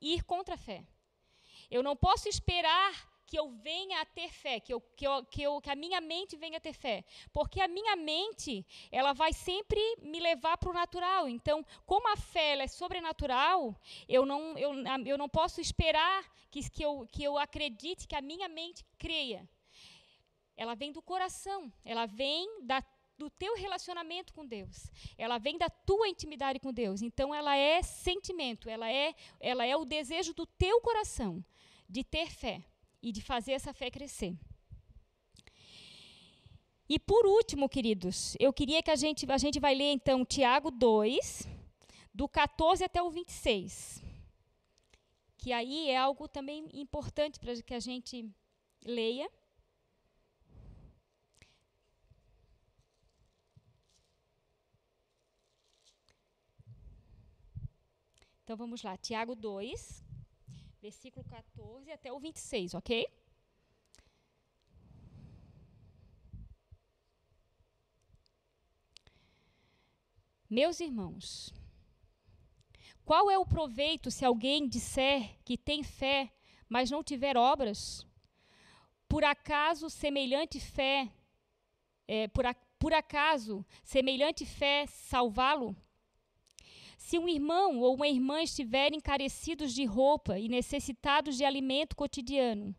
ir 0.00 0.24
contra 0.24 0.54
a 0.54 0.58
fé. 0.58 0.84
Eu 1.70 1.82
não 1.82 1.96
posso 1.96 2.28
esperar 2.28 3.08
que 3.32 3.38
eu 3.38 3.48
venha 3.48 3.98
a 3.98 4.04
ter 4.04 4.30
fé, 4.30 4.60
que, 4.60 4.74
eu, 4.74 4.78
que, 4.94 5.06
eu, 5.06 5.24
que, 5.24 5.42
eu, 5.42 5.58
que 5.58 5.70
a 5.70 5.74
minha 5.74 6.02
mente 6.02 6.36
venha 6.36 6.58
a 6.58 6.60
ter 6.60 6.74
fé. 6.74 7.02
Porque 7.32 7.62
a 7.62 7.66
minha 7.66 7.96
mente, 7.96 8.62
ela 8.90 9.14
vai 9.14 9.32
sempre 9.32 9.80
me 10.02 10.20
levar 10.20 10.58
para 10.58 10.68
o 10.68 10.74
natural. 10.74 11.26
Então, 11.26 11.64
como 11.86 12.12
a 12.12 12.16
fé 12.18 12.58
é 12.58 12.66
sobrenatural, 12.66 13.74
eu 14.06 14.26
não, 14.26 14.58
eu, 14.58 14.74
eu 15.06 15.16
não 15.16 15.30
posso 15.30 15.62
esperar 15.62 16.30
que, 16.50 16.68
que, 16.68 16.84
eu, 16.84 17.08
que 17.10 17.24
eu 17.24 17.38
acredite, 17.38 18.06
que 18.06 18.14
a 18.14 18.20
minha 18.20 18.50
mente 18.50 18.84
creia. 18.98 19.48
Ela 20.54 20.74
vem 20.74 20.92
do 20.92 21.00
coração, 21.00 21.72
ela 21.86 22.04
vem 22.04 22.66
da 22.66 22.84
do 23.16 23.30
teu 23.30 23.54
relacionamento 23.54 24.34
com 24.34 24.44
Deus. 24.44 24.90
Ela 25.16 25.38
vem 25.38 25.56
da 25.56 25.70
tua 25.70 26.08
intimidade 26.08 26.58
com 26.58 26.72
Deus. 26.72 27.02
Então 27.02 27.32
ela 27.32 27.56
é 27.56 27.80
sentimento, 27.80 28.68
ela 28.68 28.90
é 28.90 29.14
ela 29.38 29.64
é 29.64 29.76
o 29.76 29.84
desejo 29.84 30.34
do 30.34 30.44
teu 30.44 30.80
coração 30.80 31.42
de 31.88 32.02
ter 32.02 32.28
fé 32.30 32.64
e 33.02 33.10
de 33.10 33.20
fazer 33.20 33.52
essa 33.52 33.72
fé 33.72 33.90
crescer. 33.90 34.36
E 36.88 36.98
por 36.98 37.24
último, 37.26 37.68
queridos, 37.68 38.36
eu 38.38 38.52
queria 38.52 38.82
que 38.82 38.90
a 38.90 38.96
gente, 38.96 39.30
a 39.30 39.38
gente 39.38 39.58
vai 39.58 39.74
ler 39.74 39.92
então 39.92 40.24
Tiago 40.24 40.70
2, 40.70 41.48
do 42.12 42.28
14 42.28 42.84
até 42.84 43.02
o 43.02 43.10
26. 43.10 44.02
Que 45.38 45.52
aí 45.52 45.88
é 45.88 45.96
algo 45.96 46.28
também 46.28 46.68
importante 46.72 47.40
para 47.40 47.54
que 47.62 47.74
a 47.74 47.80
gente 47.80 48.30
leia. 48.84 49.28
Então 58.44 58.56
vamos 58.56 58.82
lá, 58.82 58.96
Tiago 58.98 59.34
2, 59.34 60.04
versículo 60.82 61.24
14 61.26 61.92
até 61.92 62.12
o 62.12 62.18
26, 62.18 62.74
ok? 62.74 63.06
Meus 70.50 70.80
irmãos, 70.80 71.54
qual 73.04 73.30
é 73.30 73.38
o 73.38 73.46
proveito 73.46 74.10
se 74.10 74.24
alguém 74.24 74.68
disser 74.68 75.38
que 75.44 75.56
tem 75.56 75.84
fé, 75.84 76.32
mas 76.68 76.90
não 76.90 77.02
tiver 77.02 77.36
obras? 77.36 78.04
Por 79.08 79.22
acaso 79.22 79.88
semelhante 79.88 80.58
fé, 80.58 81.08
é, 82.08 82.26
por, 82.26 82.44
a, 82.44 82.54
por 82.78 82.92
acaso 82.92 83.64
semelhante 83.84 84.44
fé 84.44 84.86
salvá-lo? 84.88 85.76
Se 87.04 87.18
um 87.18 87.28
irmão 87.28 87.80
ou 87.80 87.96
uma 87.96 88.08
irmã 88.08 88.40
estiverem 88.40 89.00
carecidos 89.00 89.74
de 89.74 89.84
roupa 89.84 90.38
e 90.38 90.48
necessitados 90.48 91.36
de 91.36 91.44
alimento 91.44 91.94
cotidiano, 91.94 92.74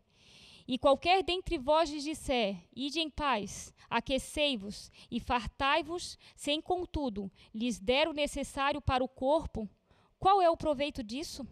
e 0.66 0.76
qualquer 0.78 1.22
dentre 1.22 1.56
vós 1.58 1.90
lhes 1.90 2.02
disser: 2.02 2.56
Ide 2.74 3.00
em 3.00 3.10
paz, 3.10 3.72
aquecei-vos 3.88 4.90
e 5.10 5.20
fartai-vos, 5.20 6.18
sem 6.34 6.60
contudo 6.60 7.30
lhes 7.54 7.78
der 7.78 8.08
o 8.08 8.14
necessário 8.14 8.80
para 8.80 9.04
o 9.04 9.08
corpo, 9.08 9.68
qual 10.18 10.40
é 10.40 10.50
o 10.50 10.56
proveito 10.56 11.02
disso? 11.02 11.46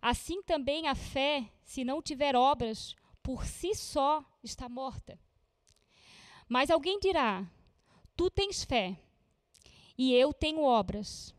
Assim 0.00 0.42
também 0.42 0.88
a 0.88 0.96
fé, 0.96 1.48
se 1.62 1.84
não 1.84 2.02
tiver 2.02 2.34
obras, 2.34 2.96
por 3.22 3.44
si 3.44 3.74
só 3.74 4.24
está 4.42 4.70
morta. 4.70 5.16
Mas 6.48 6.70
alguém 6.70 6.98
dirá: 6.98 7.46
Tu 8.16 8.30
tens 8.30 8.64
fé, 8.64 8.98
e 9.96 10.12
eu 10.14 10.32
tenho 10.32 10.62
obras. 10.62 11.32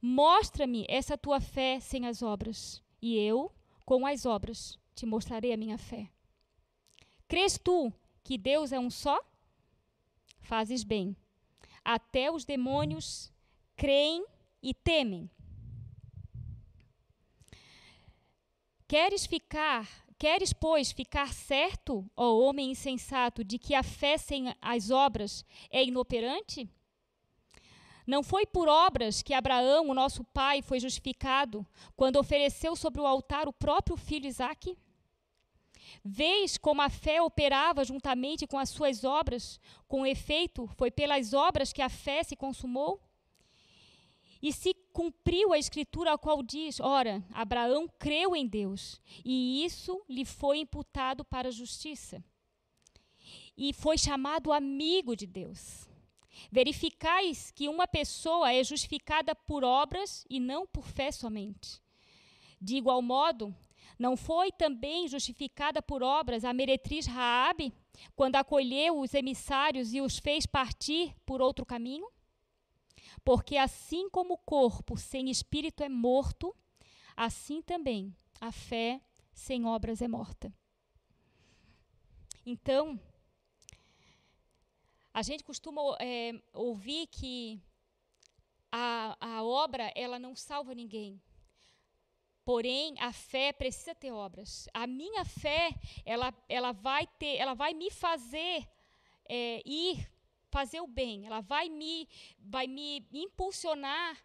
Mostra-me 0.00 0.86
essa 0.88 1.18
tua 1.18 1.40
fé 1.40 1.80
sem 1.80 2.06
as 2.06 2.22
obras, 2.22 2.82
e 3.02 3.16
eu, 3.16 3.52
com 3.84 4.06
as 4.06 4.24
obras, 4.24 4.78
te 4.94 5.04
mostrarei 5.04 5.52
a 5.52 5.56
minha 5.56 5.78
fé. 5.78 6.10
Crês 7.26 7.58
tu 7.58 7.92
que 8.22 8.38
Deus 8.38 8.72
é 8.72 8.78
um 8.78 8.90
só? 8.90 9.18
Fazes 10.40 10.84
bem. 10.84 11.16
Até 11.84 12.30
os 12.30 12.44
demônios 12.44 13.32
creem 13.76 14.24
e 14.62 14.72
temem. 14.74 15.30
Queres 18.86 19.26
ficar, 19.26 19.86
queres, 20.18 20.52
pois, 20.52 20.90
ficar 20.92 21.32
certo, 21.32 22.10
ó 22.16 22.38
homem 22.38 22.70
insensato, 22.70 23.44
de 23.44 23.58
que 23.58 23.74
a 23.74 23.82
fé 23.82 24.16
sem 24.16 24.54
as 24.62 24.90
obras 24.90 25.44
é 25.70 25.84
inoperante? 25.84 26.70
Não 28.08 28.22
foi 28.22 28.46
por 28.46 28.68
obras 28.68 29.20
que 29.20 29.34
Abraão, 29.34 29.90
o 29.90 29.92
nosso 29.92 30.24
pai, 30.24 30.62
foi 30.62 30.80
justificado 30.80 31.66
quando 31.94 32.16
ofereceu 32.16 32.74
sobre 32.74 33.02
o 33.02 33.06
altar 33.06 33.46
o 33.46 33.52
próprio 33.52 33.98
filho 33.98 34.26
Isaque? 34.26 34.78
Vês 36.02 36.56
como 36.56 36.80
a 36.80 36.88
fé 36.88 37.20
operava 37.20 37.84
juntamente 37.84 38.46
com 38.46 38.58
as 38.58 38.70
suas 38.70 39.04
obras? 39.04 39.60
Com 39.86 40.06
efeito, 40.06 40.66
foi 40.68 40.90
pelas 40.90 41.34
obras 41.34 41.70
que 41.70 41.82
a 41.82 41.90
fé 41.90 42.22
se 42.22 42.34
consumou? 42.34 42.98
E 44.40 44.54
se 44.54 44.72
cumpriu 44.90 45.52
a 45.52 45.58
escritura 45.58 46.14
a 46.14 46.18
qual 46.18 46.42
diz: 46.42 46.80
Ora, 46.80 47.22
Abraão 47.30 47.86
creu 47.98 48.34
em 48.34 48.46
Deus, 48.46 49.02
e 49.22 49.62
isso 49.66 50.02
lhe 50.08 50.24
foi 50.24 50.60
imputado 50.60 51.26
para 51.26 51.48
a 51.48 51.52
justiça. 51.52 52.24
E 53.54 53.74
foi 53.74 53.98
chamado 53.98 54.50
amigo 54.50 55.14
de 55.14 55.26
Deus. 55.26 55.87
Verificais 56.50 57.50
que 57.50 57.68
uma 57.68 57.86
pessoa 57.86 58.52
é 58.52 58.62
justificada 58.62 59.34
por 59.34 59.64
obras 59.64 60.24
e 60.28 60.38
não 60.40 60.66
por 60.66 60.86
fé 60.86 61.10
somente. 61.10 61.82
De 62.60 62.76
igual 62.76 63.00
modo, 63.02 63.54
não 63.98 64.16
foi 64.16 64.52
também 64.52 65.08
justificada 65.08 65.82
por 65.82 66.02
obras 66.02 66.44
a 66.44 66.52
meretriz 66.52 67.06
Raabe, 67.06 67.72
quando 68.14 68.36
acolheu 68.36 69.00
os 69.00 69.12
emissários 69.14 69.92
e 69.92 70.00
os 70.00 70.18
fez 70.18 70.46
partir 70.46 71.14
por 71.26 71.42
outro 71.42 71.66
caminho? 71.66 72.08
Porque 73.24 73.56
assim 73.56 74.08
como 74.08 74.34
o 74.34 74.38
corpo 74.38 74.96
sem 74.96 75.30
espírito 75.30 75.82
é 75.82 75.88
morto, 75.88 76.54
assim 77.16 77.60
também 77.60 78.14
a 78.40 78.52
fé 78.52 79.00
sem 79.32 79.66
obras 79.66 80.00
é 80.00 80.08
morta. 80.08 80.52
Então, 82.46 82.98
a 85.18 85.22
gente 85.22 85.42
costuma 85.42 85.80
é, 85.98 86.32
ouvir 86.52 87.08
que 87.08 87.60
a, 88.70 89.16
a 89.20 89.42
obra 89.42 89.90
ela 89.96 90.16
não 90.16 90.36
salva 90.36 90.76
ninguém. 90.76 91.20
Porém, 92.44 92.94
a 93.00 93.12
fé 93.12 93.52
precisa 93.52 93.96
ter 93.96 94.12
obras. 94.12 94.68
A 94.72 94.86
minha 94.86 95.24
fé, 95.24 95.74
ela, 96.04 96.32
ela 96.48 96.70
vai 96.70 97.04
ter, 97.18 97.34
ela 97.34 97.52
vai 97.52 97.74
me 97.74 97.90
fazer 97.90 98.64
é, 99.28 99.60
ir 99.66 100.08
fazer 100.50 100.80
o 100.80 100.86
bem, 100.86 101.26
ela 101.26 101.40
vai 101.40 101.68
me, 101.68 102.08
vai 102.38 102.68
me 102.68 103.04
impulsionar 103.12 104.16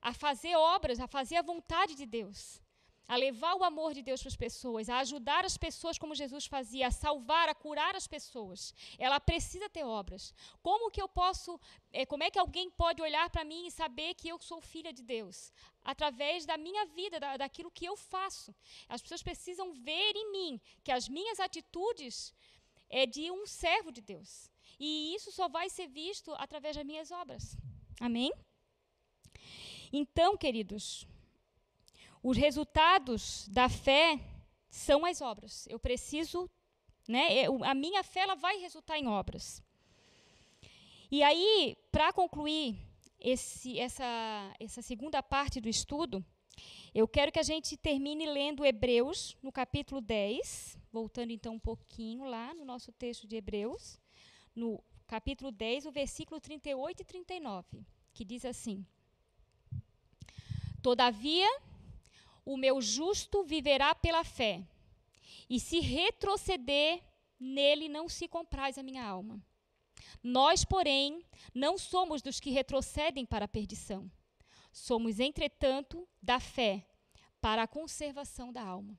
a 0.00 0.14
fazer 0.14 0.54
obras, 0.54 1.00
a 1.00 1.08
fazer 1.08 1.34
a 1.34 1.42
vontade 1.42 1.96
de 1.96 2.06
Deus, 2.06 2.62
a 3.08 3.16
levar 3.16 3.54
o 3.54 3.64
amor 3.64 3.94
de 3.94 4.02
Deus 4.02 4.20
para 4.20 4.28
as 4.28 4.36
pessoas, 4.36 4.88
a 4.88 4.98
ajudar 4.98 5.42
as 5.46 5.56
pessoas 5.56 5.98
como 5.98 6.14
Jesus 6.14 6.44
fazia, 6.44 6.88
a 6.88 6.90
salvar, 6.90 7.48
a 7.48 7.54
curar 7.54 7.96
as 7.96 8.06
pessoas. 8.06 8.74
Ela 8.98 9.18
precisa 9.18 9.68
ter 9.70 9.84
obras. 9.84 10.34
Como 10.62 10.90
que 10.90 11.00
eu 11.00 11.08
posso, 11.08 11.58
é, 11.90 12.04
como 12.04 12.22
é 12.22 12.30
que 12.30 12.38
alguém 12.38 12.70
pode 12.70 13.00
olhar 13.00 13.30
para 13.30 13.44
mim 13.44 13.66
e 13.66 13.70
saber 13.70 14.12
que 14.14 14.28
eu 14.28 14.38
sou 14.38 14.60
filha 14.60 14.92
de 14.92 15.02
Deus? 15.02 15.50
Através 15.82 16.44
da 16.44 16.58
minha 16.58 16.84
vida, 16.84 17.18
da, 17.18 17.38
daquilo 17.38 17.70
que 17.70 17.86
eu 17.86 17.96
faço. 17.96 18.54
As 18.86 19.00
pessoas 19.00 19.22
precisam 19.22 19.72
ver 19.72 20.12
em 20.14 20.30
mim 20.30 20.60
que 20.84 20.92
as 20.92 21.08
minhas 21.08 21.40
atitudes 21.40 22.34
é 22.90 23.06
de 23.06 23.30
um 23.30 23.46
servo 23.46 23.90
de 23.90 24.02
Deus. 24.02 24.50
E 24.78 25.14
isso 25.14 25.32
só 25.32 25.48
vai 25.48 25.70
ser 25.70 25.88
visto 25.88 26.34
através 26.36 26.76
das 26.76 26.84
minhas 26.84 27.10
obras. 27.10 27.56
Amém? 27.98 28.30
Então, 29.90 30.36
queridos, 30.36 31.06
os 32.22 32.36
resultados 32.36 33.48
da 33.48 33.68
fé 33.68 34.20
são 34.68 35.04
as 35.04 35.20
obras. 35.20 35.66
Eu 35.68 35.78
preciso, 35.78 36.48
né? 37.08 37.32
Eu, 37.32 37.62
a 37.64 37.74
minha 37.74 38.02
fé 38.02 38.20
ela 38.20 38.34
vai 38.34 38.58
resultar 38.58 38.98
em 38.98 39.06
obras. 39.06 39.62
E 41.10 41.22
aí, 41.22 41.76
para 41.90 42.12
concluir 42.12 42.76
esse, 43.18 43.78
essa, 43.78 44.54
essa 44.60 44.82
segunda 44.82 45.22
parte 45.22 45.60
do 45.60 45.68
estudo, 45.68 46.24
eu 46.94 47.08
quero 47.08 47.32
que 47.32 47.38
a 47.38 47.42
gente 47.44 47.76
termine 47.76 48.26
lendo 48.26 48.64
Hebreus, 48.64 49.36
no 49.42 49.50
capítulo 49.50 50.00
10, 50.00 50.78
voltando 50.92 51.30
então 51.30 51.54
um 51.54 51.58
pouquinho 51.58 52.24
lá 52.24 52.52
no 52.54 52.64
nosso 52.64 52.92
texto 52.92 53.26
de 53.26 53.36
Hebreus 53.36 53.98
no 54.58 54.82
capítulo 55.06 55.52
10, 55.52 55.86
o 55.86 55.92
versículo 55.92 56.40
38 56.40 57.00
e 57.00 57.04
39, 57.04 57.86
que 58.12 58.24
diz 58.24 58.44
assim: 58.44 58.84
Todavia, 60.82 61.48
o 62.48 62.56
meu 62.56 62.80
justo 62.80 63.44
viverá 63.44 63.94
pela 63.94 64.24
fé, 64.24 64.66
e 65.50 65.60
se 65.60 65.80
retroceder, 65.80 67.02
nele 67.38 67.90
não 67.90 68.08
se 68.08 68.26
compraz 68.26 68.78
a 68.78 68.82
minha 68.82 69.04
alma. 69.04 69.38
Nós, 70.22 70.64
porém, 70.64 71.22
não 71.54 71.76
somos 71.76 72.22
dos 72.22 72.40
que 72.40 72.50
retrocedem 72.50 73.26
para 73.26 73.44
a 73.44 73.54
perdição. 73.56 74.10
Somos, 74.72 75.20
entretanto, 75.20 76.08
da 76.22 76.40
fé 76.40 76.86
para 77.38 77.64
a 77.64 77.68
conservação 77.68 78.50
da 78.50 78.62
alma. 78.62 78.98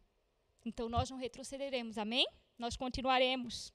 Então 0.64 0.88
nós 0.88 1.10
não 1.10 1.18
retrocederemos, 1.18 1.98
amém? 1.98 2.28
Nós 2.56 2.78
continuaremos 2.78 3.74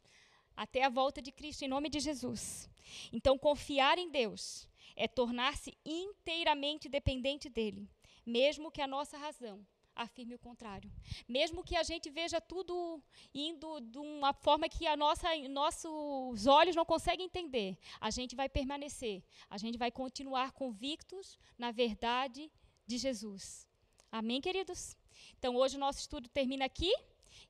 até 0.57 0.85
a 0.85 0.89
volta 0.89 1.21
de 1.21 1.33
Cristo, 1.33 1.65
em 1.65 1.69
nome 1.69 1.89
de 1.89 1.99
Jesus. 1.99 2.71
Então, 3.13 3.37
confiar 3.37 3.99
em 3.99 4.09
Deus 4.09 4.69
é 4.95 5.09
tornar-se 5.09 5.77
inteiramente 5.85 6.89
dependente 6.89 7.49
dele, 7.49 7.89
mesmo 8.25 8.71
que 8.71 8.81
a 8.81 8.87
nossa 8.87 9.17
razão 9.19 9.67
afirme 9.95 10.35
o 10.35 10.39
contrário. 10.39 10.91
Mesmo 11.29 11.63
que 11.63 11.77
a 11.77 11.83
gente 11.83 12.11
veja 12.11 12.41
tudo 12.41 13.03
indo 13.33 13.81
de 13.81 13.99
uma 13.99 14.33
forma 14.33 14.69
que 14.69 14.87
a 14.87 14.97
nossa, 14.97 15.29
nossos 15.49 16.47
olhos 16.47 16.75
não 16.75 16.85
conseguem 16.85 17.27
entender, 17.27 17.79
a 18.01 18.11
gente 18.11 18.35
vai 18.35 18.49
permanecer, 18.49 19.23
a 19.49 19.57
gente 19.57 19.79
vai 19.79 19.91
continuar 19.91 20.53
convictos 20.53 21.39
na 21.57 21.71
verdade 21.71 22.51
de 22.87 22.99
Jesus. 22.99 23.67
Amém, 24.11 24.41
queridos? 24.41 24.97
Então, 25.39 25.57
hoje 25.57 25.77
o 25.77 25.81
nosso 25.81 26.01
estudo 26.01 26.29
termina 26.29 26.65
aqui, 26.65 26.93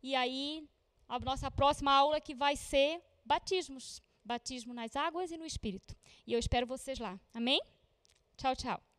e 0.02 0.14
aí 0.14 0.68
a 1.08 1.18
nossa 1.18 1.50
próxima 1.50 1.92
aula 1.92 2.20
que 2.20 2.34
vai 2.34 2.56
ser 2.56 3.02
batismos. 3.24 4.02
Batismo 4.26 4.72
nas 4.72 4.96
águas 4.96 5.30
e 5.30 5.36
no 5.36 5.44
Espírito. 5.44 5.94
E 6.26 6.32
eu 6.32 6.38
espero 6.38 6.66
vocês 6.66 6.98
lá. 6.98 7.20
Amém? 7.34 7.60
Tchau, 8.38 8.56
tchau. 8.56 8.93